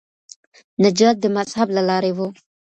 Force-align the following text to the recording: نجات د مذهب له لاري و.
نجات 0.83 1.15
د 1.21 1.25
مذهب 1.37 1.67
له 1.77 1.81
لاري 1.89 2.11
و. 2.13 2.19